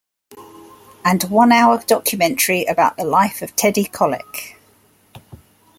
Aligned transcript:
And 1.05 1.23
a 1.23 1.27
one-hour 1.27 1.83
documentary 1.85 2.65
about 2.65 2.97
the 2.97 3.03
life 3.03 3.43
of 3.43 3.55
Teddy 3.55 3.83
Kollek. 3.85 4.55